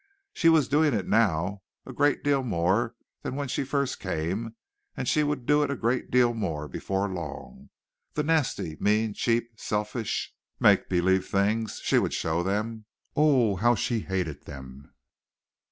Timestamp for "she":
0.33-0.49, 3.47-3.63, 5.07-5.21, 11.83-11.99, 13.75-13.99